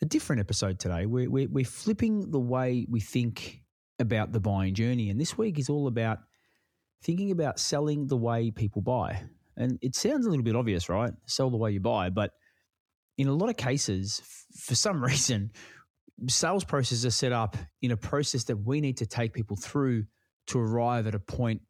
[0.00, 1.06] a different episode today.
[1.06, 3.62] We're, we're, we're flipping the way we think
[3.98, 5.10] about the buying journey.
[5.10, 6.18] And this week is all about
[7.02, 9.22] thinking about selling the way people buy.
[9.56, 11.12] And it sounds a little bit obvious, right?
[11.26, 12.10] Sell the way you buy.
[12.10, 12.30] But
[13.16, 15.50] in a lot of cases, f- for some reason,
[16.28, 20.04] sales processes are set up in a process that we need to take people through
[20.48, 21.60] to arrive at a point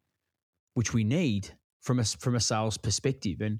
[0.75, 1.49] which we need
[1.81, 3.41] from a, from a sales perspective.
[3.41, 3.59] And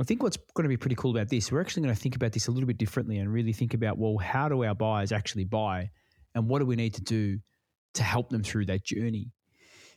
[0.00, 2.16] I think what's going to be pretty cool about this, we're actually going to think
[2.16, 5.12] about this a little bit differently and really think about, well, how do our buyers
[5.12, 5.90] actually buy
[6.34, 7.38] and what do we need to do
[7.94, 9.30] to help them through that journey?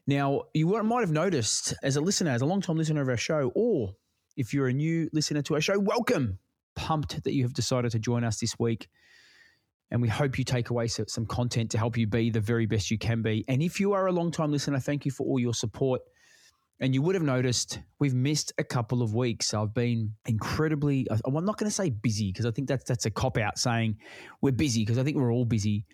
[0.06, 3.18] Now, you might have noticed as a listener, as a long time listener of our
[3.18, 3.96] show, or
[4.36, 6.38] if you're a new listener to our show, welcome.
[6.76, 8.88] Pumped that you have decided to join us this week.
[9.90, 12.92] And we hope you take away some content to help you be the very best
[12.92, 13.46] you can be.
[13.48, 16.02] And if you are a long time listener, thank you for all your support.
[16.80, 19.54] And you would have noticed we've missed a couple of weeks.
[19.54, 23.06] I've been incredibly, uh, I'm not going to say busy because I think that's, that's
[23.06, 23.98] a cop out saying
[24.42, 25.86] we're busy because I think we're all busy.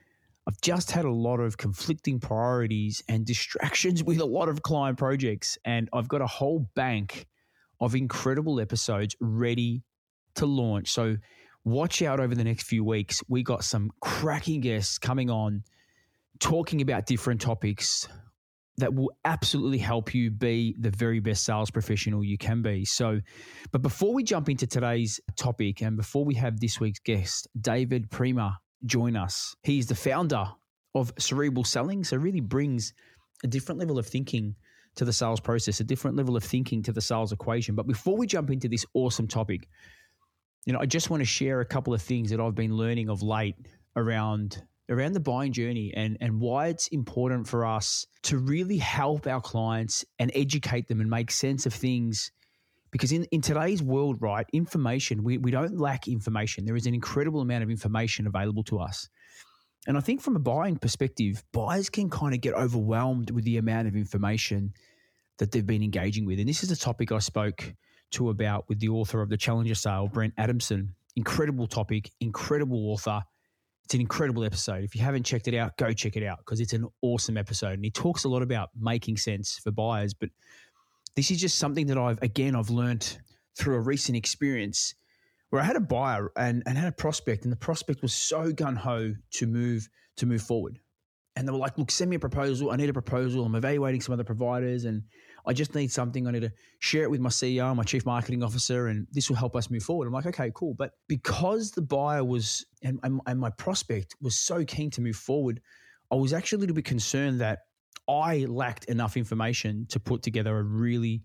[0.45, 4.97] I've just had a lot of conflicting priorities and distractions with a lot of client
[4.97, 5.58] projects.
[5.63, 7.27] And I've got a whole bank
[7.80, 9.83] of incredible episodes ready
[10.36, 10.91] to launch.
[10.91, 11.15] So
[11.63, 13.23] watch out over the next few weeks.
[13.30, 15.63] We got some cracking guests coming on
[16.39, 18.08] talking about different topics
[18.77, 22.85] that will absolutely help you be the very best sales professional you can be.
[22.85, 23.19] So,
[23.71, 28.09] but before we jump into today's topic and before we have this week's guest, David
[28.09, 29.55] Priemer, join us.
[29.63, 30.45] He's the founder
[30.95, 32.93] of Cerebral Selling, so really brings
[33.43, 34.55] a different level of thinking
[34.95, 37.75] to the sales process, a different level of thinking to the sales equation.
[37.75, 39.67] But before we jump into this awesome topic,
[40.65, 43.09] you know, I just want to share a couple of things that I've been learning
[43.09, 43.55] of late
[43.95, 49.28] around around the buying journey and, and why it's important for us to really help
[49.28, 52.31] our clients and educate them and make sense of things.
[52.92, 56.66] Because in, in today's world, right, information, we, we don't lack information.
[56.66, 59.09] There is an incredible amount of information available to us.
[59.88, 63.58] And I think from a buying perspective, buyers can kind of get overwhelmed with the
[63.58, 64.73] amount of information
[65.39, 66.39] that they've been engaging with.
[66.39, 67.73] And this is a topic I spoke
[68.11, 70.93] to about with the author of The Challenger Sale, Brent Adamson.
[71.16, 73.23] Incredible topic, incredible author
[73.86, 74.83] it's an incredible episode.
[74.83, 77.73] If you haven't checked it out, go check it out because it's an awesome episode.
[77.73, 80.14] And he talks a lot about making sense for buyers.
[80.14, 80.30] But
[81.16, 83.17] this is just something that I've, again, I've learned
[83.58, 84.95] through a recent experience
[85.49, 88.52] where I had a buyer and, and had a prospect, and the prospect was so
[88.52, 90.80] gun ho to move to move forward.
[91.36, 92.72] And they were like, look, send me a proposal.
[92.72, 93.45] I need a proposal.
[93.45, 95.04] I'm evaluating some other providers and
[95.45, 96.27] I just need something.
[96.27, 99.36] I need to share it with my CEO, my chief marketing officer, and this will
[99.36, 100.08] help us move forward.
[100.08, 100.73] I'm like, okay, cool.
[100.73, 105.61] But because the buyer was, and, and my prospect was so keen to move forward,
[106.11, 107.59] I was actually a little bit concerned that
[108.08, 111.23] I lacked enough information to put together a really,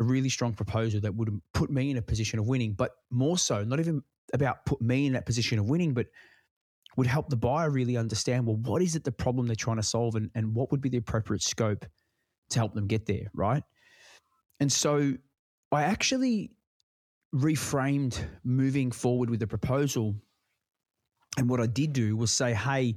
[0.00, 2.72] a really strong proposal that would put me in a position of winning.
[2.72, 4.02] But more so, not even
[4.32, 6.06] about put me in that position of winning, but
[6.96, 9.82] would help the buyer really understand well, what is it the problem they're trying to
[9.82, 11.86] solve and, and what would be the appropriate scope
[12.52, 13.62] to help them get there, right?
[14.60, 15.14] And so
[15.70, 16.52] I actually
[17.34, 20.14] reframed moving forward with the proposal.
[21.38, 22.94] And what I did do was say, hey,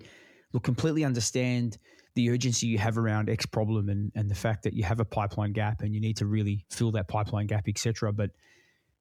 [0.54, 1.78] look, completely understand
[2.16, 5.06] the urgency you have around X problem and, and the fact that you have a
[5.06, 8.14] pipeline gap and you need to really fill that pipeline gap, etc.
[8.14, 8.32] But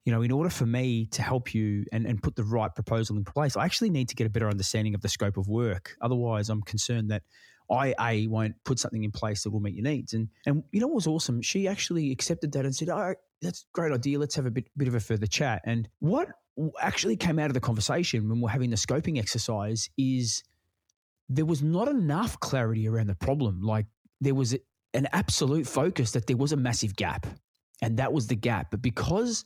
[0.04, 3.16] you know, in order for me to help you and, and put the right proposal
[3.16, 5.96] in place, I actually need to get a better understanding of the scope of work.
[6.02, 7.22] Otherwise, I'm concerned that
[7.70, 10.12] I a won't put something in place that will meet your needs.
[10.12, 11.42] And and you know what was awesome?
[11.42, 14.18] She actually accepted that and said, "Oh, that's a great idea.
[14.18, 16.28] Let's have a bit bit of a further chat." And what
[16.80, 20.44] actually came out of the conversation when we're having the scoping exercise is
[21.28, 23.62] there was not enough clarity around the problem.
[23.62, 23.86] Like
[24.20, 24.54] there was
[24.92, 27.26] an absolute focus that there was a massive gap,
[27.82, 28.70] and that was the gap.
[28.70, 29.44] But because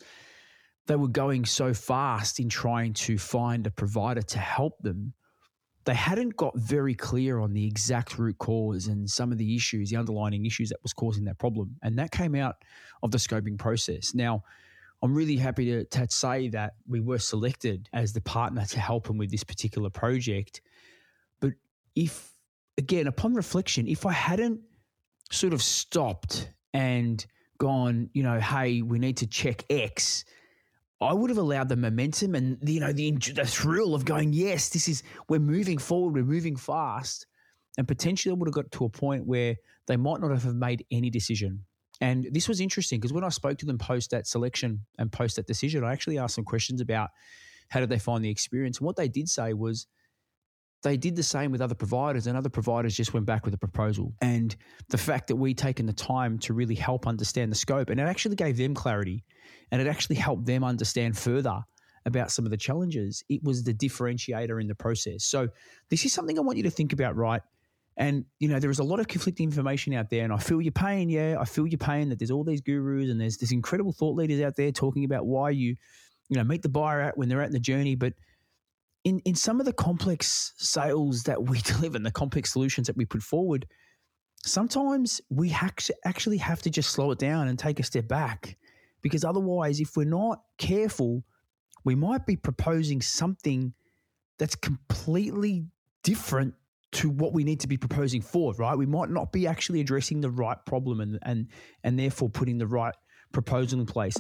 [0.87, 5.13] they were going so fast in trying to find a provider to help them,
[5.85, 9.91] they hadn't got very clear on the exact root cause and some of the issues,
[9.91, 11.77] the underlying issues that was causing that problem.
[11.83, 12.57] And that came out
[13.03, 14.15] of the scoping process.
[14.15, 14.45] Now,
[15.03, 19.07] I'm really happy to, to say that we were selected as the partner to help
[19.07, 20.61] them with this particular project.
[21.41, 21.53] But
[21.95, 22.33] if,
[22.77, 24.61] again, upon reflection, if I hadn't
[25.31, 27.25] sort of stopped and
[27.59, 30.25] gone, you know, hey, we need to check X
[31.01, 34.69] I would have allowed the momentum and you know the the thrill of going, yes,
[34.71, 37.27] this is we're moving forward, we're moving fast,
[37.77, 39.57] and potentially I would have got to a point where
[39.87, 41.65] they might not have made any decision.
[42.01, 45.37] And this was interesting because when I spoke to them post that selection and post
[45.37, 47.11] that decision, I actually asked some questions about
[47.71, 48.79] how did they find the experience.
[48.79, 49.87] And what they did say was
[50.83, 53.59] they did the same with other providers, and other providers just went back with a
[53.59, 54.15] proposal.
[54.21, 54.55] And
[54.89, 58.05] the fact that we taken the time to really help understand the scope, and it
[58.05, 59.25] actually gave them clarity,
[59.71, 61.61] and it actually helped them understand further
[62.07, 65.25] about some of the challenges, it was the differentiator in the process.
[65.25, 65.49] So
[65.91, 67.43] this is something I want you to think about, right?
[67.97, 70.63] And you know, there is a lot of conflicting information out there, and I feel
[70.63, 71.11] your pain.
[71.11, 74.15] Yeah, I feel your pain that there's all these gurus and there's this incredible thought
[74.15, 75.75] leaders out there talking about why you,
[76.29, 77.97] you know, meet the buyer out when they're out in the journey.
[77.97, 78.15] But
[79.09, 82.97] in in some of the complex sales that we deliver and the complex solutions that
[82.97, 83.67] we put forward,
[84.45, 85.55] sometimes we
[86.05, 88.57] actually have to just slow it down and take a step back,
[89.03, 91.25] because otherwise, if we're not careful,
[91.85, 93.73] we might be proposing something
[94.39, 95.67] that's completely
[96.05, 96.55] different
[96.91, 98.77] to what we need to be proposing forward, right?
[98.77, 101.49] We might not be actually addressing the right problem and and
[101.83, 102.95] and therefore putting the right
[103.33, 104.17] proposal in place.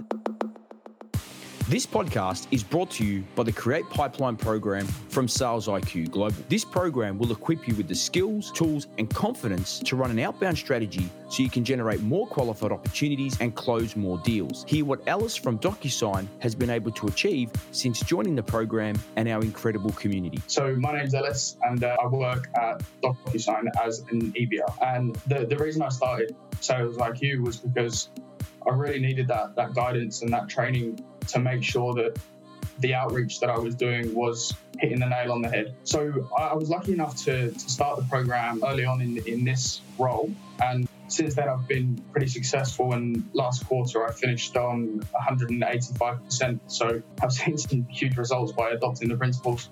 [1.68, 6.42] This podcast is brought to you by the Create Pipeline program from Sales IQ Global.
[6.48, 10.56] This program will equip you with the skills, tools, and confidence to run an outbound
[10.56, 14.64] strategy so you can generate more qualified opportunities and close more deals.
[14.66, 19.28] Hear what Alice from DocuSign has been able to achieve since joining the program and
[19.28, 20.40] our incredible community.
[20.46, 24.74] So, my name's Ellis, and uh, I work at DocuSign as an EBR.
[24.80, 28.08] And the, the reason I started Sales IQ was because
[28.68, 32.18] I really needed that that guidance and that training to make sure that
[32.80, 35.74] the outreach that I was doing was hitting the nail on the head.
[35.84, 39.80] So I was lucky enough to, to start the program early on in, in this
[39.98, 40.30] role.
[40.62, 42.92] And since then, I've been pretty successful.
[42.92, 46.60] And last quarter, I finished on 185%.
[46.68, 49.70] So I've seen some huge results by adopting the principles.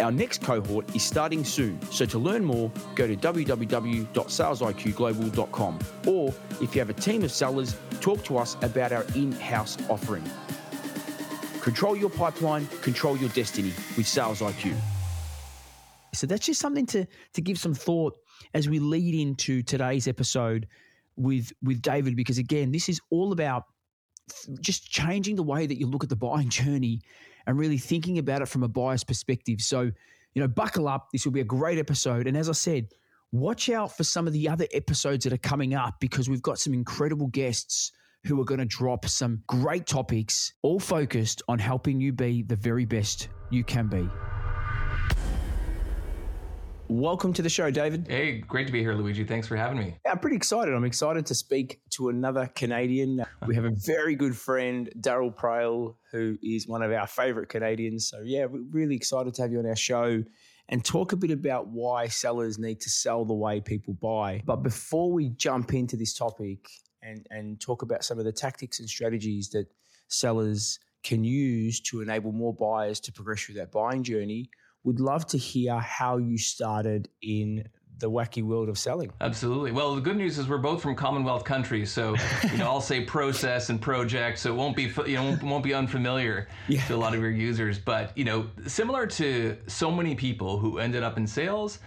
[0.00, 5.78] Our next cohort is starting soon, so to learn more, go to www.salesiqglobal.com.
[6.06, 9.76] Or if you have a team of sellers, talk to us about our in house
[9.90, 10.24] offering.
[11.60, 14.74] Control your pipeline, control your destiny with Sales IQ.
[16.14, 18.16] So that's just something to, to give some thought
[18.54, 20.66] as we lead into today's episode
[21.16, 23.64] with, with David, because again, this is all about
[24.60, 27.02] just changing the way that you look at the buying journey
[27.46, 29.60] and really thinking about it from a buyer's perspective.
[29.60, 29.82] So,
[30.34, 31.08] you know, buckle up.
[31.12, 32.26] This will be a great episode.
[32.26, 32.88] And as I said,
[33.32, 36.58] watch out for some of the other episodes that are coming up because we've got
[36.58, 37.92] some incredible guests
[38.24, 42.56] who are going to drop some great topics, all focused on helping you be the
[42.56, 44.08] very best you can be.
[46.90, 48.08] Welcome to the show, David.
[48.08, 49.22] Hey, great to be here, Luigi.
[49.22, 49.94] Thanks for having me.
[50.04, 50.74] I'm pretty excited.
[50.74, 53.24] I'm excited to speak to another Canadian.
[53.46, 58.08] We have a very good friend, Daryl Praill, who is one of our favorite Canadians.
[58.08, 60.24] So, yeah, we're really excited to have you on our show
[60.68, 64.42] and talk a bit about why sellers need to sell the way people buy.
[64.44, 66.68] But before we jump into this topic,
[67.02, 69.66] and, and talk about some of the tactics and strategies that
[70.08, 74.50] sellers can use to enable more buyers to progress through that buying journey.
[74.84, 77.68] Would love to hear how you started in
[78.00, 79.12] the wacky world of selling.
[79.20, 79.72] Absolutely.
[79.72, 82.16] Well, the good news is we're both from Commonwealth countries, so
[82.50, 85.74] you know I'll say process and project, so it won't be you know won't, be
[85.74, 86.84] unfamiliar yeah.
[86.86, 87.78] to a lot of your users.
[87.78, 91.78] But you know, similar to so many people who ended up in sales,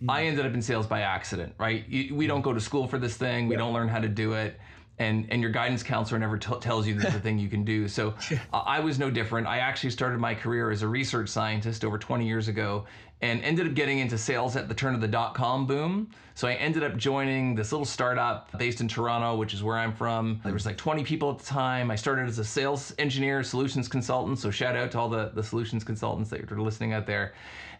[0.00, 0.12] mm.
[0.12, 1.84] I ended up in sales by accident, right?
[1.90, 3.48] we don't go to school for this thing.
[3.48, 4.60] We don't learn how to do it.
[4.98, 7.64] And, and your guidance counselor never t- tells you this is the thing you can
[7.64, 7.88] do.
[7.88, 8.14] So
[8.52, 9.46] uh, I was no different.
[9.46, 12.84] I actually started my career as a research scientist over 20 years ago
[13.22, 16.10] and ended up getting into sales at the turn of the dot com boom.
[16.34, 19.92] So I ended up joining this little startup based in Toronto, which is where I'm
[19.92, 20.40] from.
[20.44, 21.90] There was like 20 people at the time.
[21.90, 24.38] I started as a sales engineer, solutions consultant.
[24.38, 27.32] So shout out to all the, the solutions consultants that are listening out there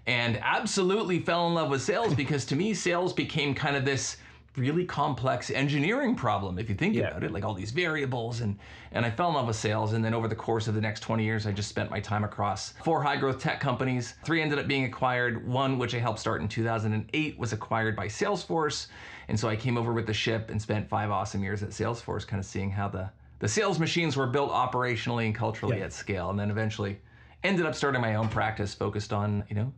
[0.07, 4.17] and absolutely fell in love with sales because to me, sales became kind of this
[4.57, 7.09] really complex engineering problem if you think yeah.
[7.09, 8.59] about it like all these variables and
[8.91, 11.01] and I fell in love with sales and then over the course of the next
[11.01, 14.59] 20 years I just spent my time across four high growth tech companies three ended
[14.59, 18.89] up being acquired one which I helped start in 2008 was acquired by Salesforce
[19.29, 22.27] and so I came over with the ship and spent 5 awesome years at Salesforce
[22.27, 25.85] kind of seeing how the the sales machines were built operationally and culturally yeah.
[25.85, 27.01] at scale and then eventually
[27.43, 29.73] ended up starting my own practice focused on you know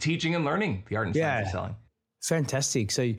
[0.00, 1.34] teaching and learning the art and yeah.
[1.34, 1.76] science of selling.
[2.22, 2.90] Fantastic.
[2.90, 3.12] So,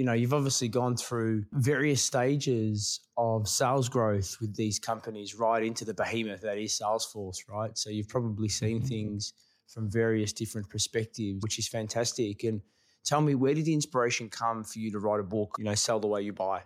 [0.00, 5.62] you know, you've obviously gone through various stages of sales growth with these companies right
[5.62, 7.76] into the behemoth that is Salesforce, right?
[7.76, 8.86] So you've probably seen mm-hmm.
[8.86, 9.34] things
[9.68, 12.44] from various different perspectives, which is fantastic.
[12.44, 12.62] And
[13.04, 15.74] tell me, where did the inspiration come for you to write a book, you know,
[15.74, 16.62] Sell the Way You Buy?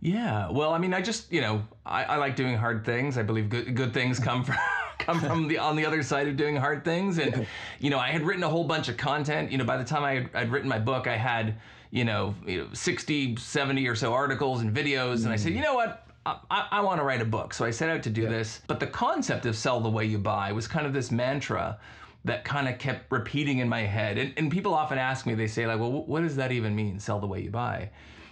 [0.00, 3.18] Yeah, well, I mean, I just, you know, I, I like doing hard things.
[3.18, 4.56] I believe good, good things come from
[4.98, 7.18] come from the on the other side of doing hard things.
[7.18, 7.46] And
[7.80, 9.52] you know, I had written a whole bunch of content.
[9.52, 12.34] You know, by the time I had, I'd written my book, I had you know,
[12.46, 15.18] you know 60, 70 or so articles and videos.
[15.18, 15.24] Mm.
[15.24, 15.56] And I said, mm.
[15.56, 16.04] you know what?
[16.26, 17.54] I, I want to write a book.
[17.54, 18.28] So I set out to do yeah.
[18.28, 18.60] this.
[18.66, 21.78] But the concept of sell the way you buy was kind of this mantra
[22.24, 24.18] that kind of kept repeating in my head.
[24.18, 26.98] And, and people often ask me, they say, like, well, what does that even mean,
[26.98, 27.90] sell the way you buy?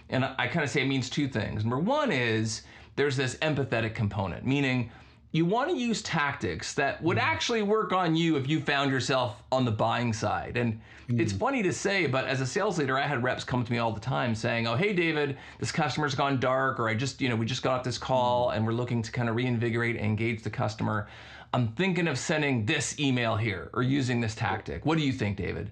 [0.09, 1.63] And I, I kind of say it means two things.
[1.63, 2.63] Number one is
[2.95, 4.91] there's this empathetic component, meaning
[5.31, 9.43] you want to use tactics that would actually work on you if you found yourself
[9.51, 10.55] on the buying side.
[10.55, 10.79] And
[11.09, 11.19] mm.
[11.19, 13.77] it's funny to say, but as a sales leader, I had reps come to me
[13.77, 17.27] all the time saying, "Oh, hey David, this customer's gone dark or I just, you
[17.27, 20.05] know, we just got off this call and we're looking to kind of reinvigorate and
[20.05, 21.07] engage the customer.
[21.53, 24.85] I'm thinking of sending this email here or using this tactic.
[24.85, 25.71] What do you think, David?"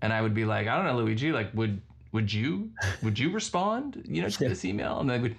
[0.00, 1.80] And I would be like, "I don't know, Luigi, like would
[2.12, 2.70] would you
[3.02, 5.36] would you respond, you know, to this email?" And they would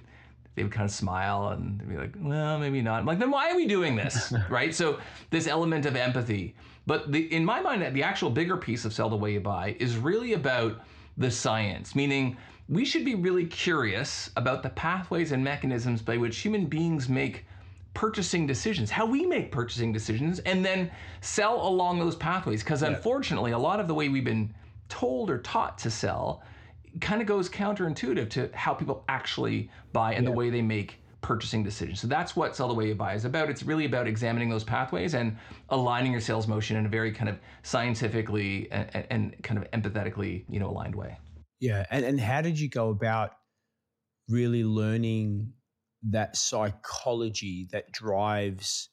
[0.56, 3.00] they would kind of smile and be like, well, maybe not.
[3.00, 4.34] I'm like, then why are we doing this?
[4.50, 4.74] right?
[4.74, 6.56] So this element of empathy.
[6.86, 9.76] But the, in my mind, the actual bigger piece of Sell the Way You Buy
[9.80, 10.82] is really about
[11.18, 12.38] the science, meaning
[12.70, 17.46] we should be really curious about the pathways and mechanisms by which human beings make
[17.94, 20.90] purchasing decisions, how we make purchasing decisions, and then
[21.22, 22.64] sell along those pathways.
[22.64, 24.54] Because unfortunately, a lot of the way we've been
[24.90, 26.44] told or taught to sell
[27.02, 30.32] kind of goes counterintuitive to how people actually buy and yeah.
[30.32, 32.02] the way they make purchasing decisions.
[32.02, 33.50] So that's what Sell the Way You Buy is about.
[33.50, 35.38] It's really about examining those pathways and
[35.70, 40.44] aligning your sales motion in a very kind of scientifically and, and kind of empathetically,
[40.50, 41.18] you know, aligned way.
[41.60, 41.86] Yeah.
[41.90, 43.32] And, and how did you go about
[44.28, 45.54] really learning
[46.10, 48.90] that psychology that drives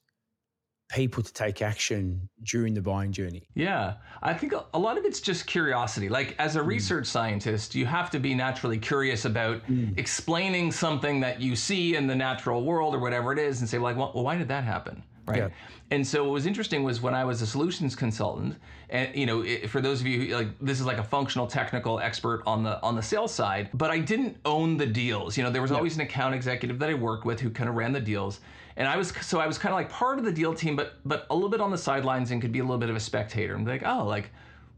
[0.91, 3.43] people to take action during the buying journey?
[3.55, 6.09] Yeah, I think a lot of it's just curiosity.
[6.09, 6.67] Like, as a mm.
[6.67, 9.97] research scientist, you have to be naturally curious about mm.
[9.99, 13.79] explaining something that you see in the natural world or whatever it is and say,
[13.79, 15.03] like, well, why did that happen?
[15.27, 15.39] Right.
[15.39, 15.49] Yeah.
[15.93, 18.57] And so what was interesting was when I was a solutions consultant,
[18.91, 21.99] and you know, it, for those of you like this is like a functional technical
[21.99, 25.37] expert on the on the sales side, but I didn't own the deals.
[25.37, 27.75] You know, there was always an account executive that I worked with who kind of
[27.75, 28.41] ran the deals
[28.77, 30.95] and I was so I was kind of like part of the deal team, but
[31.05, 33.00] but a little bit on the sidelines and could be a little bit of a
[33.00, 34.31] spectator and be like, oh, like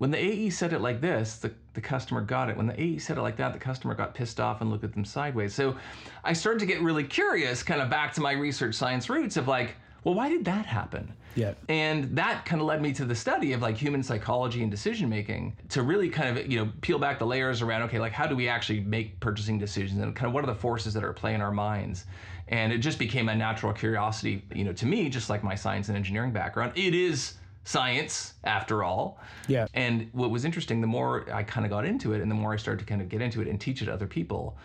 [0.02, 2.56] when the AE said it like this, the, the customer got it.
[2.56, 4.92] When the AE said it like that, the customer got pissed off and looked at
[4.92, 5.54] them sideways.
[5.54, 5.76] So
[6.24, 9.46] I started to get really curious, kind of back to my research science roots of
[9.46, 11.12] like, well, why did that happen?
[11.36, 11.54] Yeah.
[11.68, 15.08] And that kind of led me to the study of like human psychology and decision
[15.08, 18.26] making to really kind of, you know, peel back the layers around, okay, like how
[18.26, 21.12] do we actually make purchasing decisions and kind of what are the forces that are
[21.12, 22.06] playing our minds?
[22.52, 25.88] And it just became a natural curiosity you know to me just like my science
[25.88, 26.72] and engineering background.
[26.76, 29.20] It is science after all.
[29.48, 29.66] Yeah.
[29.74, 32.52] And what was interesting the more i kind of got into it and the more
[32.52, 34.56] i started to kind of get into it and teach it to other people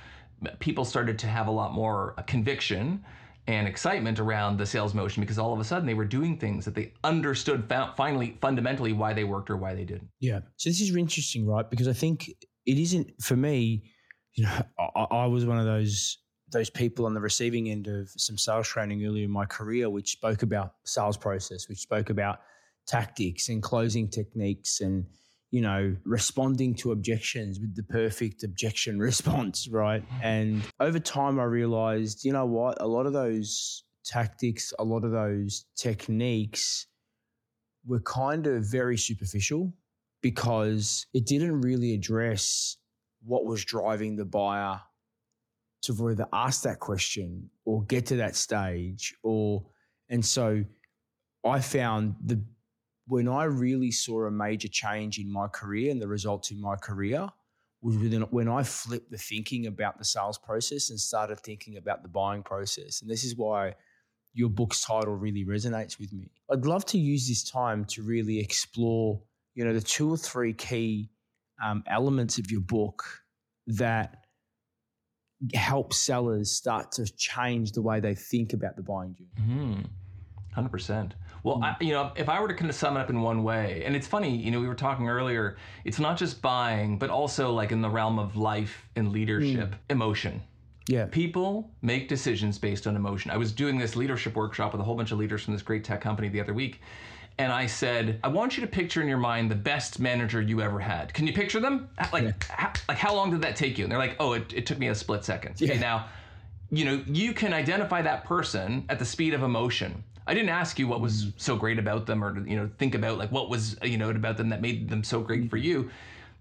[0.59, 3.03] people started to have a lot more uh, conviction
[3.47, 6.65] and excitement around the sales motion because all of a sudden they were doing things
[6.65, 10.09] that they understood finally fundamentally why they worked or why they didn't.
[10.19, 10.41] Yeah.
[10.57, 11.67] So this is interesting right?
[11.69, 12.29] Because i think
[12.65, 13.83] it isn't for me
[14.33, 16.17] you know I, I was one of those
[16.49, 20.11] those people on the receiving end of some sales training earlier in my career, which
[20.11, 22.39] spoke about sales process, which spoke about
[22.87, 25.05] tactics and closing techniques and
[25.51, 30.03] you know responding to objections with the perfect objection response right?
[30.23, 32.81] And over time i realized you know what?
[32.81, 36.87] A lot of those tactics a lot of those techniques
[37.85, 39.73] were kind of very superficial
[40.21, 42.77] because it didn't really address
[43.23, 44.79] what was driving the buyer
[45.83, 49.63] to either ask that question or get to that stage or
[50.09, 50.63] and so
[51.45, 52.41] I found the
[53.07, 56.75] when I really saw a major change in my career and the results in my
[56.75, 57.27] career
[57.81, 62.03] was within, when I flipped the thinking about the sales process and started thinking about
[62.03, 63.01] the buying process.
[63.01, 63.75] And this is why
[64.33, 66.29] your book's title really resonates with me.
[66.51, 69.21] I'd love to use this time to really explore,
[69.55, 71.09] you know, the two or three key
[71.63, 73.03] um, elements of your book
[73.67, 74.26] that
[75.53, 79.83] help sellers start to change the way they think about the buying journey.
[80.55, 80.61] Mm-hmm.
[80.61, 81.11] 100%.
[81.43, 83.43] Well, I, you know, if I were to kind of sum it up in one
[83.43, 87.09] way, and it's funny, you know, we were talking earlier, it's not just buying, but
[87.09, 89.77] also like in the realm of life and leadership, mm.
[89.89, 90.41] emotion.
[90.87, 91.05] Yeah.
[91.05, 93.29] People make decisions based on emotion.
[93.29, 95.83] I was doing this leadership workshop with a whole bunch of leaders from this great
[95.83, 96.81] tech company the other week,
[97.39, 100.61] and I said, I want you to picture in your mind the best manager you
[100.61, 101.13] ever had.
[101.13, 101.89] Can you picture them?
[102.11, 102.31] Like, yeah.
[102.49, 103.85] how, like how long did that take you?
[103.85, 105.59] And they're like, oh, it, it took me a split second.
[105.61, 105.71] Yeah.
[105.71, 106.07] Okay, now,
[106.71, 110.03] you know, you can identify that person at the speed of emotion.
[110.25, 111.33] I didn't ask you what was mm.
[111.37, 114.35] so great about them, or you know, think about like what was you know about
[114.35, 115.89] them that made them so great for you.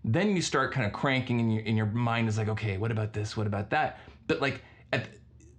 [0.03, 2.91] Then you start kind of cranking, and your in your mind is like, okay, what
[2.91, 3.37] about this?
[3.37, 4.00] What about that?
[4.26, 4.62] But like
[4.93, 5.07] at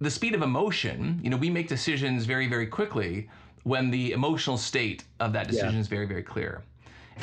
[0.00, 3.28] the speed of emotion, you know, we make decisions very, very quickly
[3.64, 5.80] when the emotional state of that decision yeah.
[5.80, 6.62] is very, very clear.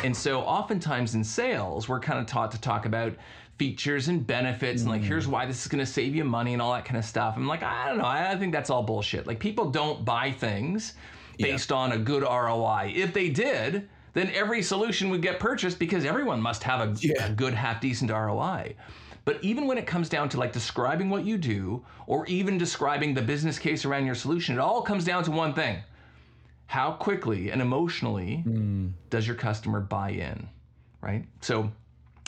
[0.04, 3.14] And so oftentimes in sales, we're kind of taught to talk about
[3.58, 5.06] features and benefits and like mm.
[5.06, 7.36] here's why this is going to save you money and all that kind of stuff.
[7.38, 8.06] I'm like, I don't know.
[8.06, 9.28] I think that's all bullshit.
[9.28, 10.94] Like people don't buy things
[11.40, 11.78] based yeah.
[11.78, 12.92] on a good ROI.
[12.96, 17.28] If they did, then every solution would get purchased because everyone must have a, yeah.
[17.28, 18.76] a good half decent ROI.
[19.24, 23.14] But even when it comes down to like describing what you do or even describing
[23.14, 25.78] the business case around your solution, it all comes down to one thing
[26.68, 28.92] how quickly and emotionally mm.
[29.10, 30.48] does your customer buy in,
[31.02, 31.26] right?
[31.42, 31.72] So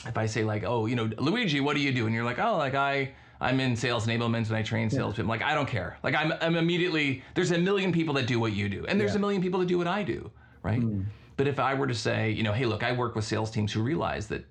[0.06, 2.06] if I say like, oh, you know, Luigi, what do you do?
[2.06, 5.24] And you're like, oh, like I I'm in sales enablement and I train salespeople.
[5.24, 5.30] Yeah.
[5.30, 5.98] Like I don't care.
[6.02, 9.12] Like I'm I'm immediately there's a million people that do what you do, and there's
[9.12, 9.18] yeah.
[9.18, 10.30] a million people that do what I do,
[10.62, 10.80] right?
[10.80, 11.06] Mm.
[11.36, 13.72] But if I were to say, you know, hey, look, I work with sales teams
[13.72, 14.44] who realize that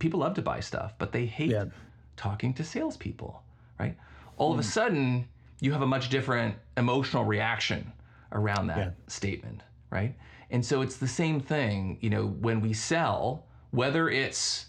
[0.00, 1.66] people love to buy stuff, but they hate yeah.
[2.16, 3.42] talking to salespeople,
[3.78, 3.96] right?
[4.38, 4.54] All mm.
[4.54, 4.72] of a mm.
[4.72, 5.28] sudden,
[5.60, 7.92] you have a much different emotional reaction
[8.32, 8.90] around that yeah.
[9.06, 10.14] statement, right?
[10.50, 14.66] And so it's the same thing, you know, when we sell, whether it's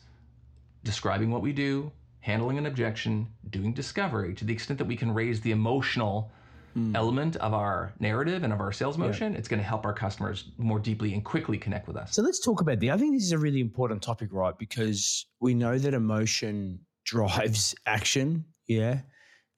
[0.84, 1.92] describing what we do,
[2.22, 6.32] handling an objection, doing discovery, to the extent that we can raise the emotional
[6.78, 6.96] mm.
[6.96, 9.40] element of our narrative and of our sales motion, yeah.
[9.40, 12.16] it's going to help our customers more deeply and quickly connect with us.
[12.16, 12.92] So let's talk about the.
[12.92, 14.58] I think this is a really important topic, right?
[14.58, 18.46] Because we know that emotion drives action.
[18.68, 19.02] Yeah.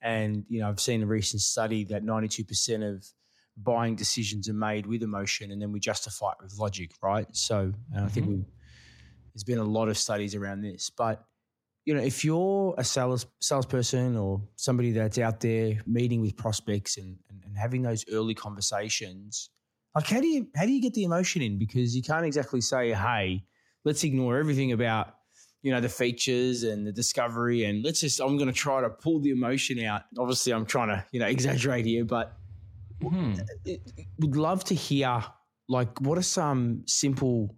[0.02, 3.06] And, you know, I've seen a recent study that 92% of
[3.56, 7.26] buying decisions are made with emotion and then we justify it with logic, right?
[7.32, 8.04] So mm-hmm.
[8.04, 8.42] I think mm-hmm.
[9.32, 10.90] there's been a lot of studies around this.
[10.90, 11.24] But
[11.84, 16.98] you know, if you're a sales salesperson or somebody that's out there meeting with prospects
[16.98, 19.50] and, and, and, having those early conversations,
[19.94, 21.58] like how do you how do you get the emotion in?
[21.58, 23.44] Because you can't exactly say, hey,
[23.84, 25.14] let's ignore everything about
[25.62, 28.90] you know the features and the discovery and let's just I'm going to try to
[28.90, 30.02] pull the emotion out.
[30.18, 32.36] Obviously, I'm trying to you know exaggerate here, but
[33.02, 33.34] hmm.
[34.18, 35.22] would love to hear
[35.68, 37.56] like what are some simple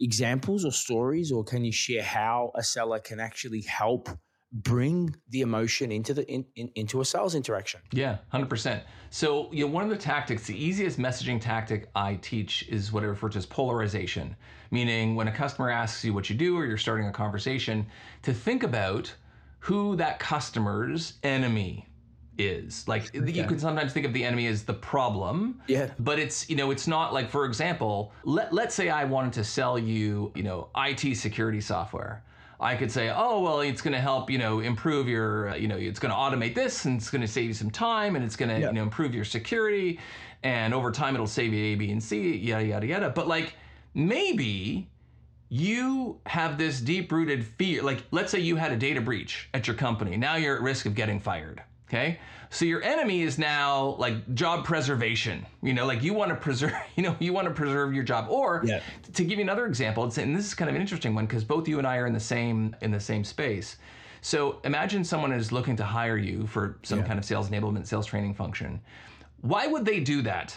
[0.00, 4.08] examples or stories, or can you share how a seller can actually help
[4.50, 7.80] bring the emotion into the in, in, into a sales interaction?
[7.92, 8.84] Yeah, hundred percent.
[9.10, 13.02] So you know, one of the tactics, the easiest messaging tactic I teach is what
[13.02, 14.36] I refer to as polarization,
[14.70, 17.86] meaning when a customer asks you what you do or you're starting a conversation,
[18.22, 19.12] to think about
[19.60, 21.88] who that customer's enemy
[22.38, 22.86] is.
[22.86, 23.30] Like okay.
[23.30, 25.60] you can sometimes think of the enemy as the problem.
[25.66, 25.90] Yeah.
[25.98, 29.44] But it's you know it's not like for example, let let's say I wanted to
[29.44, 32.22] sell you you know IT security software.
[32.60, 35.68] I could say, oh well, it's going to help you know improve your uh, you
[35.68, 38.24] know it's going to automate this and it's going to save you some time and
[38.24, 38.68] it's going to yeah.
[38.68, 39.98] you know improve your security
[40.42, 43.10] and over time it'll save you A, B, and C, yada yada yada.
[43.10, 43.54] But like
[43.94, 44.88] maybe
[45.50, 47.82] you have this deep rooted fear.
[47.82, 50.16] Like let's say you had a data breach at your company.
[50.16, 52.18] Now you're at risk of getting fired Okay.
[52.50, 55.44] So your enemy is now like job preservation.
[55.62, 58.26] You know, like you want to preserve, you know, you want to preserve your job.
[58.30, 58.80] Or yeah.
[59.12, 61.68] to give you another example, and this is kind of an interesting one because both
[61.68, 63.76] you and I are in the same in the same space.
[64.20, 67.06] So imagine someone is looking to hire you for some yeah.
[67.06, 68.80] kind of sales enablement, sales training function.
[69.42, 70.56] Why would they do that?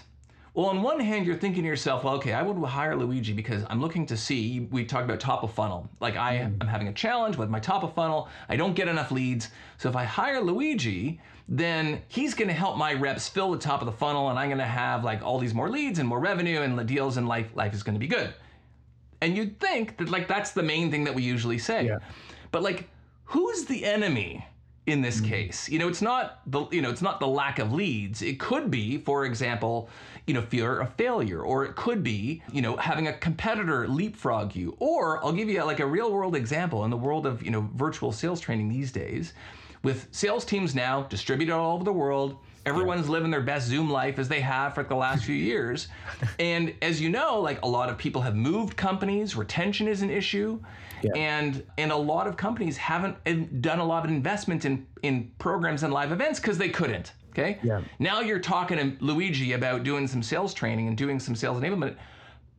[0.53, 3.63] Well, on one hand, you're thinking to yourself, well, okay, I would hire Luigi because
[3.69, 5.89] I'm looking to see, we talked about top of funnel.
[6.01, 6.67] Like I am mm.
[6.67, 8.27] having a challenge with my top of funnel.
[8.49, 9.49] I don't get enough leads.
[9.77, 13.81] So if I hire Luigi, then he's going to help my reps fill the top
[13.81, 16.19] of the funnel and I'm going to have like all these more leads and more
[16.19, 18.33] revenue and the deals and life, life is going to be good.
[19.21, 21.85] And you'd think that like that's the main thing that we usually say.
[21.85, 21.99] Yeah.
[22.51, 22.89] But like,
[23.23, 24.45] who's the enemy?
[24.87, 25.29] In this mm-hmm.
[25.29, 25.69] case.
[25.69, 28.21] You know, it's not the you know, it's not the lack of leads.
[28.21, 29.89] It could be, for example,
[30.25, 34.55] you know, fear of failure, or it could be, you know, having a competitor leapfrog
[34.55, 34.75] you.
[34.79, 37.69] Or I'll give you like a real world example in the world of, you know,
[37.75, 39.33] virtual sales training these days.
[39.83, 43.13] With sales teams now distributed all over the world, Everyone's yeah.
[43.13, 45.87] living their best Zoom life as they have for the last few years.
[46.39, 50.11] and as you know, like a lot of people have moved companies, retention is an
[50.11, 50.59] issue.
[51.03, 51.11] Yeah.
[51.15, 55.83] And and a lot of companies haven't done a lot of investment in in programs
[55.83, 57.13] and live events because they couldn't.
[57.31, 57.59] Okay.
[57.63, 57.81] Yeah.
[57.99, 61.95] Now you're talking to Luigi about doing some sales training and doing some sales enablement.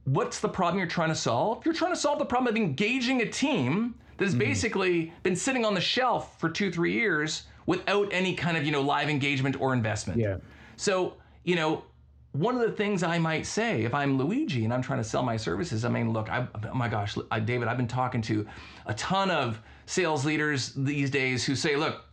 [0.04, 1.64] What's the problem you're trying to solve?
[1.64, 4.40] You're trying to solve the problem of engaging a team that has mm-hmm.
[4.40, 8.72] basically been sitting on the shelf for two, three years without any kind of you
[8.72, 10.18] know live engagement or investment.
[10.18, 10.38] Yeah.
[10.76, 11.84] So you know
[12.32, 15.22] one of the things I might say if I'm Luigi and I'm trying to sell
[15.22, 18.46] my services, I mean, look, I, oh my gosh, I, David, I've been talking to
[18.86, 22.04] a ton of sales leaders these days who say, look,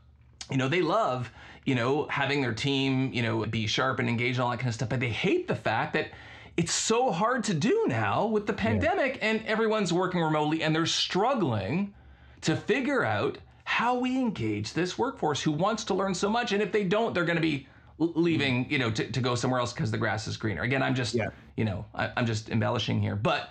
[0.51, 1.31] you know, they love,
[1.63, 4.69] you know, having their team, you know, be sharp and engaged and all that kind
[4.69, 6.11] of stuff, but they hate the fact that
[6.57, 9.29] it's so hard to do now with the pandemic yeah.
[9.29, 11.93] and everyone's working remotely and they're struggling
[12.41, 16.51] to figure out how we engage this workforce who wants to learn so much.
[16.51, 17.67] And if they don't, they're going to be
[17.99, 20.63] leaving, you know, to, to go somewhere else because the grass is greener.
[20.63, 21.29] Again, I'm just, yeah.
[21.57, 23.15] you know, I, I'm just embellishing here.
[23.15, 23.49] But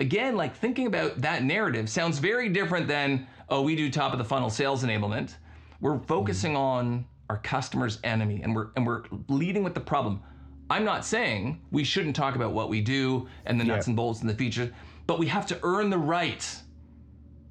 [0.00, 4.18] again, like thinking about that narrative sounds very different than, oh, we do top of
[4.18, 5.34] the funnel sales enablement.
[5.80, 6.58] We're focusing mm.
[6.58, 10.22] on our customer's enemy and we're and we're leading with the problem.
[10.70, 13.90] I'm not saying we shouldn't talk about what we do and the nuts yeah.
[13.90, 14.70] and bolts and the features,
[15.06, 16.46] but we have to earn the right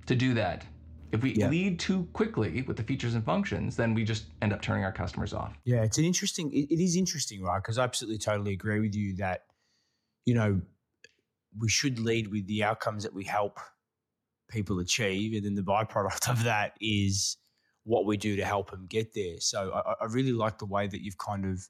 [0.05, 0.65] to do that.
[1.11, 1.49] If we yeah.
[1.49, 4.91] lead too quickly with the features and functions, then we just end up turning our
[4.91, 5.53] customers off.
[5.63, 6.51] Yeah, it's an interesting.
[6.51, 7.57] it, it is interesting, right?
[7.57, 9.43] Because I absolutely totally agree with you that
[10.27, 10.61] you know,
[11.57, 13.59] we should lead with the outcomes that we help
[14.49, 15.33] people achieve.
[15.33, 17.37] And then the byproduct of that is
[17.85, 19.39] what we do to help them get there.
[19.39, 21.65] So I, I really like the way that you've kind of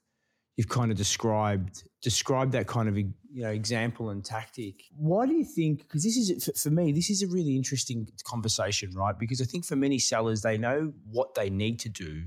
[0.58, 4.82] you've kind of described described that kind of you know example and tactic.
[4.96, 5.82] Why do you think?
[5.82, 9.16] Because this is for me, this is a really interesting conversation, right?
[9.18, 12.24] Because I think for many sellers, they know what they need to do,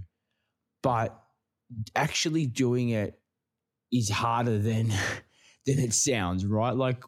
[0.82, 1.22] but
[1.96, 3.20] actually doing it
[3.91, 4.88] is harder than
[5.65, 6.76] than it sounds, right?
[6.76, 7.04] Like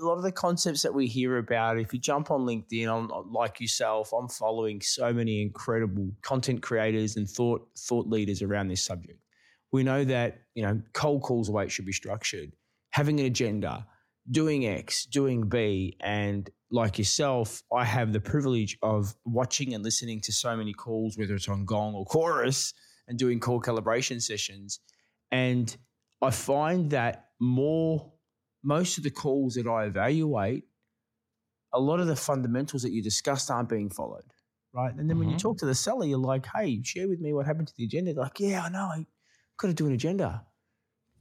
[0.00, 3.60] a lot of the concepts that we hear about, if you jump on LinkedIn, like
[3.60, 9.20] yourself, I'm following so many incredible content creators and thought thought leaders around this subject.
[9.72, 12.52] We know that you know cold calls the way it should be structured,
[12.90, 13.86] having an agenda,
[14.30, 20.20] doing X, doing B, and like yourself, I have the privilege of watching and listening
[20.22, 22.74] to so many calls, whether it's on Gong or Chorus,
[23.06, 24.80] and doing call calibration sessions,
[25.30, 25.74] and
[26.20, 28.12] I find that more
[28.62, 30.64] most of the calls that I evaluate,
[31.72, 34.24] a lot of the fundamentals that you discussed aren't being followed.
[34.74, 34.90] Right.
[34.90, 35.18] And then mm-hmm.
[35.18, 35.48] when you mm-hmm.
[35.48, 38.12] talk to the seller, you're like, hey, share with me what happened to the agenda.
[38.12, 39.04] They're like, yeah, I know.
[39.58, 40.44] I got to do an agenda.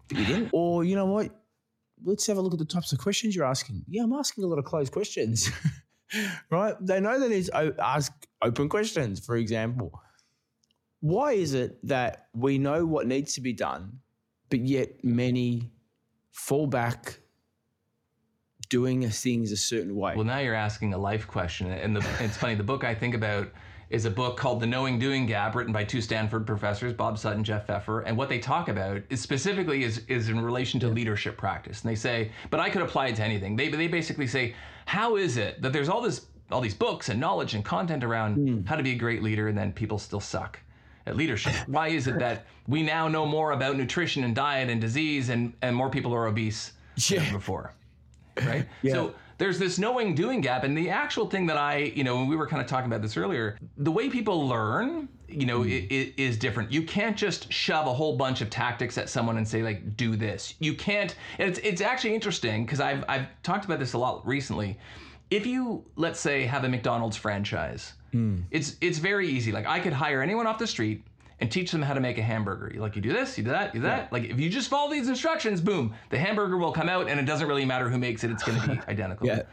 [0.07, 0.49] But you didn't.
[0.53, 1.31] or, you know what?
[2.03, 3.83] Let's have a look at the types of questions you're asking.
[3.87, 5.51] Yeah, I'm asking a lot of closed questions.
[6.51, 6.75] right?
[6.79, 9.99] They know that it's ask open questions, for example.
[10.99, 13.99] Why is it that we know what needs to be done,
[14.49, 15.71] but yet many
[16.31, 17.19] fall back
[18.69, 20.13] doing things a certain way.
[20.15, 22.55] Well, now you're asking a life question, and the, it's funny.
[22.55, 23.49] The book I think about
[23.89, 27.39] is a book called The Knowing Doing Gap, written by two Stanford professors, Bob Sutton,
[27.39, 28.01] and Jeff Pfeffer.
[28.01, 31.81] And what they talk about is specifically is, is in relation to leadership practice.
[31.81, 33.55] And they say, but I could apply it to anything.
[33.55, 37.19] They, they basically say, how is it that there's all this all these books and
[37.19, 38.65] knowledge and content around mm.
[38.65, 40.57] how to be a great leader, and then people still suck
[41.05, 41.53] at leadership?
[41.67, 45.53] Why is it that we now know more about nutrition and diet and disease, and,
[45.61, 46.71] and more people are obese
[47.09, 47.19] yeah.
[47.19, 47.73] than before?
[48.45, 48.65] right?
[48.81, 48.93] yeah.
[48.93, 52.27] So there's this knowing doing gap and the actual thing that i you know when
[52.27, 55.71] we were kind of talking about this earlier the way people learn you know mm.
[55.71, 59.37] it, it is different you can't just shove a whole bunch of tactics at someone
[59.37, 63.65] and say like do this you can't it's, it's actually interesting because I've, I've talked
[63.65, 64.77] about this a lot recently
[65.29, 68.41] if you let's say have a mcdonald's franchise mm.
[68.51, 71.03] it's it's very easy like i could hire anyone off the street
[71.39, 72.71] and teach them how to make a hamburger.
[72.73, 74.03] You like you do this, you do that, you do that.
[74.03, 74.07] Yeah.
[74.11, 77.25] Like if you just follow these instructions, boom, the hamburger will come out, and it
[77.25, 79.27] doesn't really matter who makes it; it's going to be identical.
[79.27, 79.43] yeah.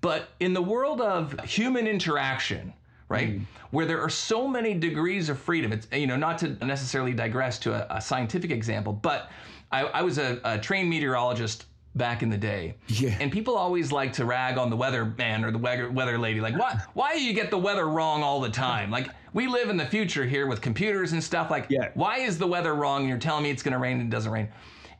[0.00, 2.72] But in the world of human interaction,
[3.08, 3.44] right, mm.
[3.70, 7.58] where there are so many degrees of freedom, it's you know not to necessarily digress
[7.60, 9.30] to a, a scientific example, but
[9.72, 11.66] I, I was a, a trained meteorologist
[11.96, 12.74] back in the day.
[12.88, 13.16] Yeah.
[13.20, 16.40] And people always like to rag on the weather man or the weather weather lady.
[16.40, 16.82] Like, what?
[16.94, 18.90] Why do you get the weather wrong all the time?
[18.90, 21.50] Like, we live in the future here with computers and stuff.
[21.50, 21.90] Like, yeah.
[21.94, 23.00] why is the weather wrong?
[23.00, 24.48] And you're telling me it's going to rain and it doesn't rain.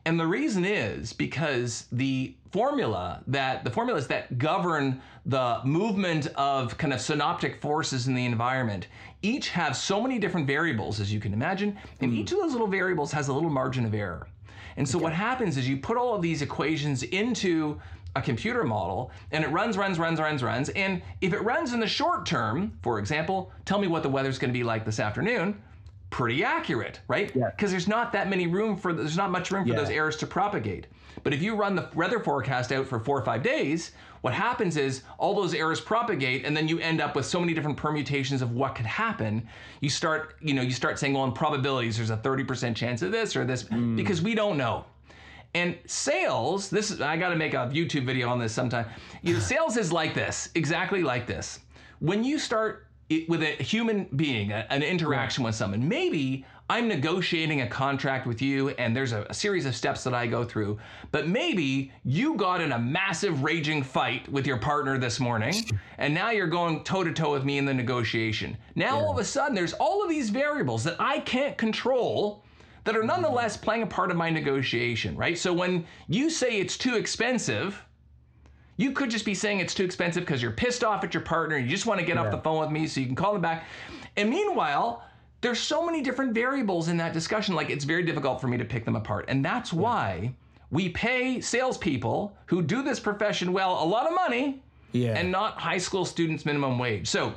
[0.05, 6.77] And the reason is because the formula that the formulas that govern the movement of
[6.77, 8.87] kind of synoptic forces in the environment
[9.21, 12.15] each have so many different variables as you can imagine, and mm.
[12.15, 14.27] each of those little variables has a little margin of error.
[14.77, 15.03] And so okay.
[15.03, 17.79] what happens is you put all of these equations into
[18.15, 20.69] a computer model and it runs, runs, runs, runs, runs.
[20.69, 24.39] And if it runs in the short term, for example, tell me what the weather's
[24.39, 25.61] going to be like this afternoon,
[26.09, 27.27] pretty accurate, right?
[27.27, 27.67] Because yeah.
[27.67, 29.75] there's not that many room for there's not much room for yeah.
[29.75, 30.87] those errors to propagate.
[31.23, 33.91] But if you run the weather forecast out for four or five days,
[34.27, 37.53] what happens is all those errors propagate, and then you end up with so many
[37.53, 39.47] different permutations of what could happen.
[39.79, 43.13] You start, you know, you start saying, well, in probabilities, there's a 30% chance of
[43.13, 43.95] this or this, mm.
[43.95, 44.83] because we don't know.
[45.53, 48.87] And sales, this is, I got to make a YouTube video on this sometime.
[49.21, 51.59] You know, sales is like this, exactly like this.
[51.99, 56.89] When you start it, with a human being, a, an interaction with someone, maybe I'm
[56.89, 60.43] negotiating a contract with you and there's a, a, series of steps that I go
[60.43, 60.77] through,
[61.11, 65.55] but maybe you got in a massive raging fight with your partner this morning
[65.97, 68.57] and now you're going toe to toe with me in the negotiation.
[68.75, 69.05] Now yeah.
[69.05, 72.43] all of a sudden there's all of these variables that I can't control
[72.83, 75.37] that are nonetheless playing a part of my negotiation, right?
[75.37, 77.81] So when you say it's too expensive,
[78.75, 81.55] you could just be saying it's too expensive because you're pissed off at your partner
[81.55, 82.23] and you just want to get yeah.
[82.23, 83.65] off the phone with me so you can call them back.
[84.17, 85.06] And meanwhile,
[85.41, 87.55] there's so many different variables in that discussion.
[87.55, 89.25] Like it's very difficult for me to pick them apart.
[89.27, 89.79] And that's yeah.
[89.79, 90.35] why
[90.71, 95.13] we pay salespeople who do this profession well a lot of money yeah.
[95.17, 97.07] and not high school students minimum wage.
[97.07, 97.33] So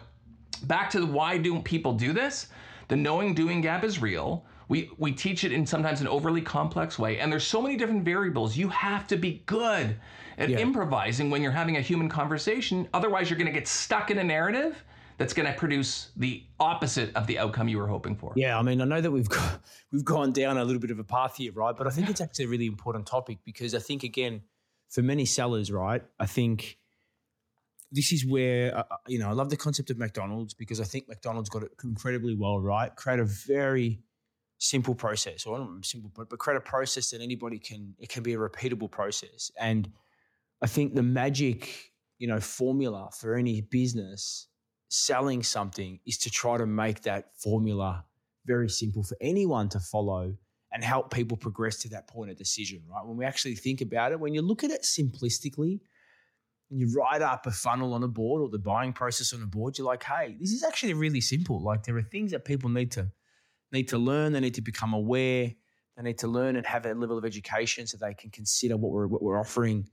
[0.65, 2.49] back to the why do people do this?
[2.89, 4.45] The knowing doing gap is real.
[4.69, 8.05] We, we teach it in sometimes an overly complex way, and there's so many different
[8.05, 8.57] variables.
[8.57, 9.97] You have to be good
[10.39, 10.59] at yeah.
[10.59, 12.89] improvising when you're having a human conversation.
[12.95, 14.85] Otherwise, you're going to get stuck in a narrative
[15.21, 18.33] that's going to produce the opposite of the outcome you were hoping for.
[18.37, 19.61] Yeah, I mean, I know that we've got,
[19.93, 21.77] we've gone down a little bit of a path here, right?
[21.77, 24.41] But I think it's actually a really important topic because I think again,
[24.89, 26.03] for many sellers, right?
[26.19, 26.79] I think
[27.93, 30.85] this is where uh, uh, you know I love the concept of McDonald's because I
[30.85, 32.95] think McDonald's got it incredibly well right.
[32.97, 34.01] Create a very
[34.57, 37.95] simple process, or not simple, but, but create a process that anybody can.
[37.99, 39.93] It can be a repeatable process, and
[40.63, 44.47] I think the magic, you know, formula for any business
[44.91, 48.05] selling something is to try to make that formula
[48.45, 50.35] very simple for anyone to follow
[50.73, 53.05] and help people progress to that point of decision, right?
[53.07, 55.81] When we actually think about it, when you look at it simplistically,
[56.71, 59.47] and you write up a funnel on a board or the buying process on a
[59.47, 61.61] board, you're like, hey, this is actually really simple.
[61.61, 63.11] Like there are things that people need to
[63.73, 65.53] need to learn, they need to become aware,
[65.97, 68.93] they need to learn and have a level of education so they can consider what
[68.93, 69.89] we're what we're offering.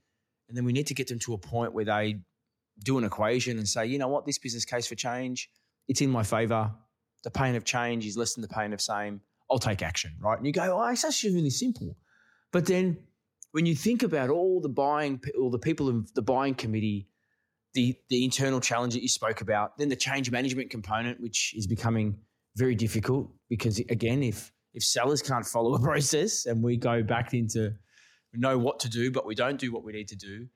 [0.47, 2.19] And then we need to get them to a point where they
[2.83, 5.49] do an equation and say, you know what, this business case for change,
[5.87, 6.71] it's in my favor.
[7.23, 9.21] The pain of change is less than the pain of same.
[9.49, 10.37] I'll take action, right?
[10.37, 11.97] And you go, oh, it's actually really simple.
[12.51, 12.97] But then
[13.51, 17.07] when you think about all the buying, all the people in the buying committee,
[17.73, 21.67] the the internal challenge that you spoke about, then the change management component, which is
[21.67, 22.17] becoming
[22.55, 27.33] very difficult because again, if if sellers can't follow a process and we go back
[27.33, 27.73] into
[28.33, 30.47] know what to do, but we don't do what we need to do,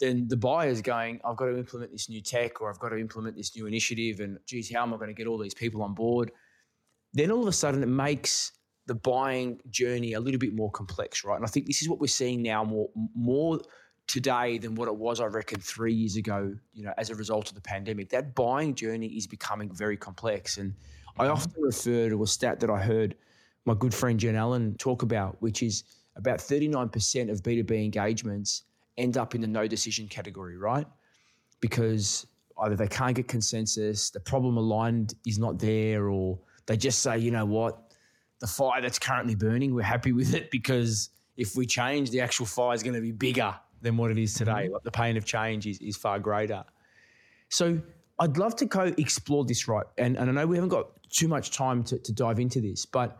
[0.00, 2.98] then the buyer's going, I've got to implement this new tech or I've got to
[2.98, 5.82] implement this new initiative, and geez, how am I going to get all these people
[5.82, 6.32] on board?
[7.12, 8.52] Then all of a sudden, it makes
[8.86, 11.36] the buying journey a little bit more complex, right?
[11.36, 13.60] And I think this is what we're seeing now more more
[14.06, 16.54] today than what it was, I reckon, three years ago.
[16.72, 20.58] You know, as a result of the pandemic, that buying journey is becoming very complex.
[20.58, 20.74] And
[21.18, 21.32] I mm-hmm.
[21.32, 23.14] often refer to a stat that I heard
[23.64, 25.84] my good friend Jen Allen talk about, which is
[26.16, 28.64] about 39% of B2B engagements
[28.96, 30.86] end up in the no decision category, right?
[31.60, 32.26] Because
[32.62, 37.18] either they can't get consensus, the problem aligned is not there, or they just say,
[37.18, 37.92] you know what,
[38.40, 42.46] the fire that's currently burning, we're happy with it because if we change, the actual
[42.46, 44.52] fire is going to be bigger than what it is today.
[44.52, 44.74] Mm-hmm.
[44.74, 46.64] Like the pain of change is, is far greater.
[47.48, 47.80] So
[48.18, 49.86] I'd love to go explore this right.
[49.98, 52.86] And, and I know we haven't got too much time to, to dive into this,
[52.86, 53.18] but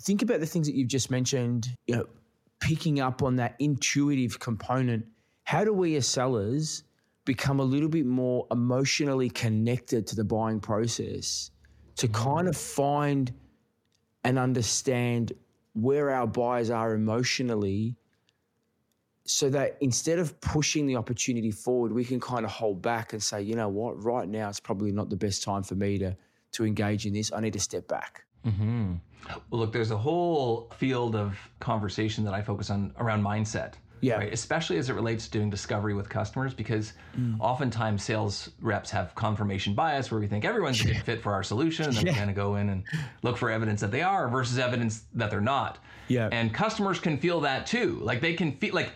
[0.00, 2.06] think about the things that you've just mentioned, you know,
[2.62, 5.04] picking up on that intuitive component.
[5.42, 6.84] How do we as sellers
[7.24, 11.50] become a little bit more emotionally connected to the buying process
[11.96, 12.24] to mm-hmm.
[12.24, 13.32] kind of find
[14.24, 15.32] and understand
[15.74, 17.96] where our buyers are emotionally
[19.24, 23.22] so that instead of pushing the opportunity forward, we can kind of hold back and
[23.22, 26.16] say, you know what, right now it's probably not the best time for me to
[26.52, 27.32] to engage in this.
[27.32, 28.24] I need to step back.
[28.46, 28.94] Mm-hmm.
[29.50, 33.74] Well, look, there's a whole field of conversation that I focus on around mindset.
[34.00, 34.16] Yeah.
[34.16, 34.32] Right?
[34.32, 37.36] Especially as it relates to doing discovery with customers, because mm.
[37.38, 41.44] oftentimes sales reps have confirmation bias where we think everyone's a good fit for our
[41.44, 42.12] solution, and then yeah.
[42.12, 42.82] we kind of go in and
[43.22, 45.78] look for evidence that they are versus evidence that they're not.
[46.08, 46.28] Yeah.
[46.32, 48.00] And customers can feel that too.
[48.02, 48.90] Like they can feel like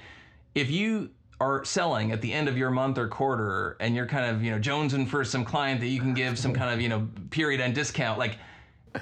[0.57, 4.35] if you are selling at the end of your month or quarter and you're kind
[4.35, 6.89] of, you know, jonesing for some client that you can give some kind of, you
[6.89, 8.39] know, period end discount, like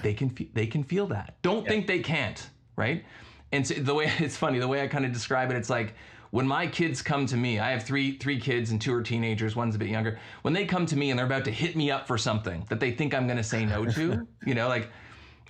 [0.02, 1.34] they can they can feel that.
[1.42, 1.70] Don't yeah.
[1.70, 3.04] think they can't, right?
[3.52, 5.94] And so the way it's funny, the way I kind of describe it, it's like
[6.30, 9.54] when my kids come to me, I have three three kids and two are teenagers,
[9.54, 10.18] one's a bit younger.
[10.42, 12.80] When they come to me and they're about to hit me up for something that
[12.80, 14.90] they think I'm going to say no to, you know, like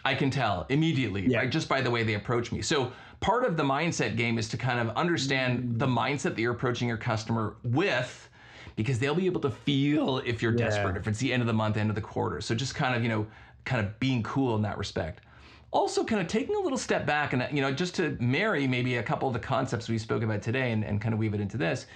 [0.04, 1.38] I can tell immediately, yeah.
[1.38, 2.60] right, just by the way they approach me.
[2.60, 6.52] So part of the mindset game is to kind of understand the mindset that you're
[6.52, 8.28] approaching your customer with
[8.76, 10.66] because they'll be able to feel if you're yeah.
[10.66, 12.40] desperate, if it's the end of the month, end of the quarter.
[12.42, 13.26] So just kind of, you know,
[13.64, 15.20] kind of being cool in that respect.
[15.70, 18.96] Also kind of taking a little step back and you know just to marry maybe
[18.96, 21.40] a couple of the concepts we spoke about today and, and kind of weave it
[21.40, 21.86] into this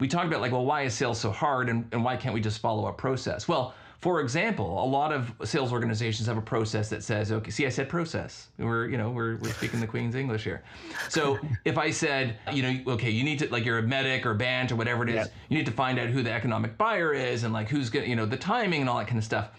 [0.00, 2.40] we talked about like well why is sales so hard and, and why can't we
[2.40, 3.48] just follow a process?
[3.48, 7.64] Well for example a lot of sales organizations have a process that says okay see
[7.64, 8.48] i said process.
[8.58, 10.62] We're you know we're, we're speaking the queen's english here.
[11.08, 14.34] So if i said you know okay you need to like you're a MEDDIC or
[14.34, 15.32] BANT or whatever it is yeah.
[15.48, 18.10] you need to find out who the economic buyer is and like who's going to
[18.10, 19.50] you know the timing and all that kind of stuff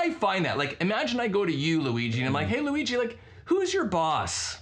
[0.00, 0.58] I find that?
[0.58, 3.84] Like, imagine I go to you, Luigi, and I'm like, hey, Luigi, like, who's your
[3.84, 4.58] boss?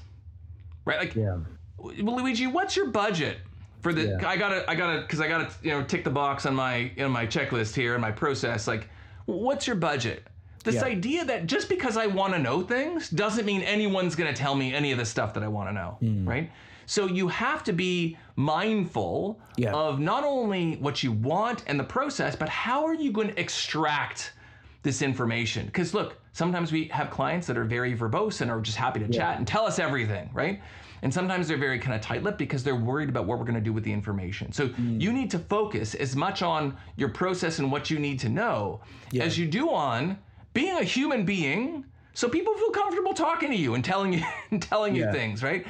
[0.85, 0.99] Right?
[0.99, 1.39] Like, yeah.
[1.79, 3.39] well, Luigi, what's your budget
[3.81, 4.19] for the?
[4.21, 4.29] Yeah.
[4.29, 7.11] I gotta, I gotta, because I gotta, you know, tick the box on my, in
[7.11, 8.67] my checklist here and my process.
[8.67, 8.89] Like,
[9.27, 10.27] what's your budget?
[10.65, 10.85] This yeah.
[10.85, 14.55] idea that just because I want to know things doesn't mean anyone's going to tell
[14.55, 16.27] me any of the stuff that I want to know, mm.
[16.27, 16.51] right?
[16.87, 19.73] So you have to be mindful yeah.
[19.73, 23.39] of not only what you want and the process, but how are you going to
[23.39, 24.33] extract
[24.83, 25.67] this information.
[25.67, 29.07] Because look, sometimes we have clients that are very verbose and are just happy to
[29.07, 29.19] yeah.
[29.19, 30.61] chat and tell us everything, right?
[31.03, 33.55] And sometimes they're very kind of tight lipped because they're worried about what we're going
[33.55, 34.53] to do with the information.
[34.53, 35.01] So mm.
[35.01, 38.81] you need to focus as much on your process and what you need to know
[39.13, 39.25] yeah.
[39.25, 40.19] as you do on
[40.55, 41.85] being a human being
[42.19, 45.07] so people feel comfortable talking to you and telling you and telling yeah.
[45.07, 45.65] you things, right?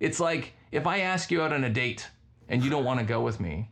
[0.00, 2.08] It's like if I ask you out on a date
[2.48, 3.70] and you don't want to go with me,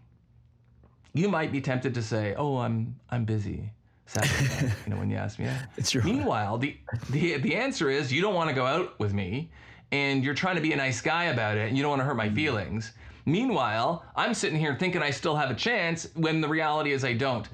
[1.13, 3.73] you might be tempted to say, "Oh, I'm I'm busy."
[4.11, 5.71] Saturday, you know, when you ask me that.
[5.77, 6.03] It's true.
[6.03, 6.77] Meanwhile, the,
[7.11, 9.51] the the answer is you don't want to go out with me,
[9.93, 12.05] and you're trying to be a nice guy about it, and you don't want to
[12.05, 12.35] hurt my mm-hmm.
[12.35, 12.93] feelings.
[13.25, 17.13] Meanwhile, I'm sitting here thinking I still have a chance when the reality is I
[17.13, 17.49] don't.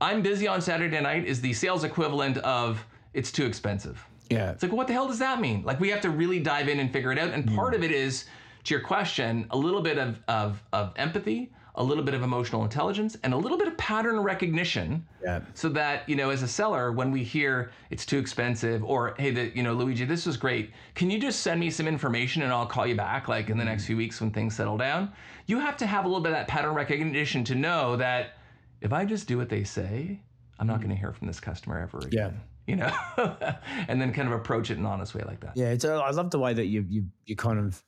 [0.00, 4.02] I'm busy on Saturday night is the sales equivalent of it's too expensive.
[4.30, 4.52] Yeah.
[4.52, 5.64] It's like, what the hell does that mean?
[5.64, 7.30] Like, we have to really dive in and figure it out.
[7.30, 7.76] And part mm.
[7.76, 8.24] of it is,
[8.64, 12.62] to your question, a little bit of, of, of empathy, a little bit of emotional
[12.62, 15.04] intelligence, and a little bit of pattern recognition.
[15.22, 15.40] Yeah.
[15.54, 19.32] So that, you know, as a seller, when we hear it's too expensive or, hey,
[19.32, 20.70] the, you know, Luigi, this was great.
[20.94, 23.64] Can you just send me some information and I'll call you back like in the
[23.64, 25.12] next few weeks when things settle down?
[25.46, 28.38] You have to have a little bit of that pattern recognition to know that
[28.80, 30.20] if I just do what they say,
[30.60, 32.34] I'm not going to hear from this customer ever again.
[32.34, 32.40] Yeah.
[32.66, 33.36] You know,
[33.88, 35.54] and then kind of approach it in an honest way like that.
[35.54, 37.84] Yeah, it's, I love the way that you you you kind of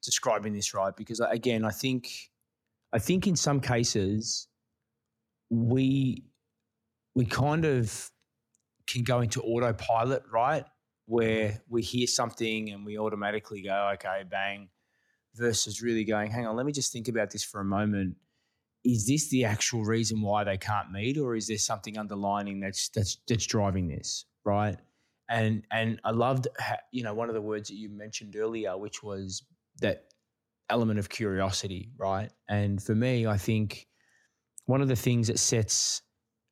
[0.00, 2.30] describing this right because uh, again, I think
[2.92, 4.48] I think in some cases
[5.50, 6.24] we
[7.14, 8.10] we kind of
[8.86, 10.64] can go into autopilot, right?
[11.06, 11.58] Where mm-hmm.
[11.68, 14.68] we hear something and we automatically go, okay, bang,
[15.34, 18.16] versus really going, hang on, let me just think about this for a moment.
[18.84, 22.88] Is this the actual reason why they can't meet, or is there something underlining that's
[22.90, 24.76] that's that's driving this, right?
[25.28, 26.46] And and I loved,
[26.92, 29.42] you know, one of the words that you mentioned earlier, which was
[29.80, 30.04] that
[30.70, 32.30] element of curiosity, right?
[32.48, 33.86] And for me, I think
[34.66, 36.02] one of the things that sets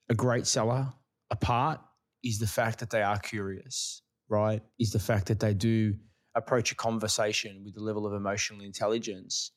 [0.09, 0.93] a great seller
[1.31, 1.81] apart
[2.23, 4.63] is the fact that they are curious, right?
[4.79, 5.95] Is the fact that they do
[6.35, 9.53] approach a conversation with a level of emotional intelligence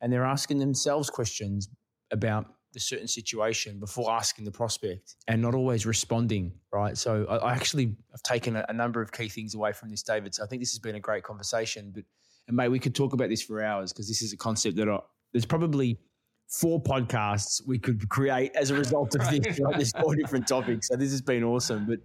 [0.00, 1.68] and they're asking themselves questions
[2.10, 6.96] about the certain situation before asking the prospect and not always responding, right?
[6.96, 10.02] So I, I actually have taken a, a number of key things away from this,
[10.02, 10.34] David.
[10.34, 12.04] So I think this has been a great conversation, but
[12.48, 14.88] and mate, we could talk about this for hours because this is a concept that
[14.88, 14.98] I,
[15.32, 15.98] there's probably
[16.48, 19.58] four podcasts we could create as a result of this.
[19.58, 19.76] Right?
[19.76, 21.86] There's four different topics, so this has been awesome.
[21.86, 22.00] But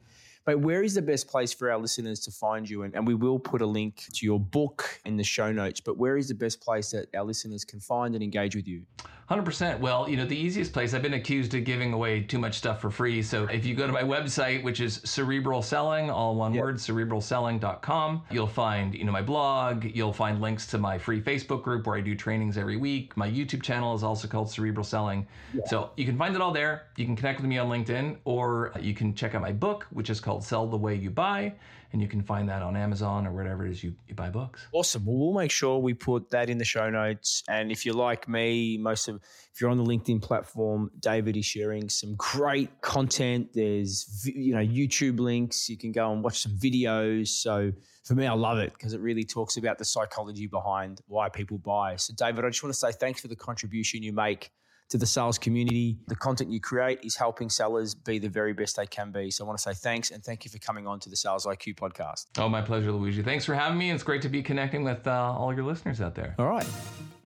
[0.45, 2.83] but where is the best place for our listeners to find you?
[2.83, 5.81] And, and we will put a link to your book in the show notes.
[5.81, 8.83] But where is the best place that our listeners can find and engage with you?
[9.29, 9.79] 100%.
[9.79, 12.79] Well, you know, the easiest place, I've been accused of giving away too much stuff
[12.79, 13.21] for free.
[13.21, 16.63] So if you go to my website, which is Cerebral Selling, all one Yep.
[16.63, 21.61] word, cerebralselling.com, you'll find, you know, my blog, you'll find links to my free Facebook
[21.63, 23.17] group where I do trainings every week.
[23.17, 25.27] My YouTube channel is also called Cerebral Selling.
[25.65, 26.83] So you can find it all there.
[26.95, 30.09] You can connect with me on LinkedIn or you can check out my book, which
[30.09, 31.53] is called Sell the Way You Buy.
[31.93, 34.67] And you can find that on Amazon or wherever it is you, you buy books.
[34.73, 35.05] Awesome.
[35.05, 37.43] Well, we'll make sure we put that in the show notes.
[37.49, 39.21] And if you're like me, most of
[39.53, 43.49] if you're on the LinkedIn platform, David is sharing some great content.
[43.53, 45.69] There's you know YouTube links.
[45.69, 47.29] You can go and watch some videos.
[47.29, 47.71] So
[48.03, 51.57] for me, I love it because it really talks about the psychology behind why people
[51.57, 51.95] buy.
[51.95, 54.51] So David, I just want to say thanks for the contribution you make
[54.89, 55.97] to the sales community.
[56.07, 59.31] The content you create is helping sellers be the very best they can be.
[59.31, 61.45] So I want to say thanks and thank you for coming on to the Sales
[61.45, 62.25] IQ podcast.
[62.37, 63.23] Oh, my pleasure, Luigi.
[63.23, 63.91] Thanks for having me.
[63.91, 66.35] It's great to be connecting with uh, all your listeners out there.
[66.39, 66.67] All right.